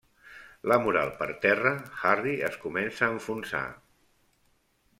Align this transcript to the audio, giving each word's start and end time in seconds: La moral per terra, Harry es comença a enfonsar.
La 0.71 0.77
moral 0.85 1.11
per 1.19 1.27
terra, 1.43 1.73
Harry 2.13 2.33
es 2.49 2.57
comença 2.65 3.05
a 3.09 3.13
enfonsar. 3.17 3.65